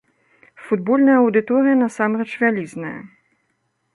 Футбольная 0.69 1.17
аўдыторыя 1.23 1.75
насамрэч 1.83 2.29
вялізная. 2.45 2.97